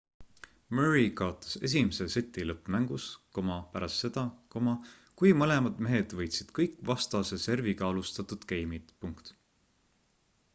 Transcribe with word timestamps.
murray 0.77 1.09
kaotas 1.19 1.57
esimese 1.67 2.07
seti 2.13 2.45
lõppmängus 2.51 3.05
pärast 3.75 4.05
seda 4.05 4.23
kui 5.23 5.35
mõlemad 5.43 5.85
mehed 5.89 6.17
võitsid 6.23 6.51
kõik 6.61 6.81
vastase 6.91 7.41
serviga 7.45 7.89
alustatud 7.91 8.49
geimid 8.55 8.93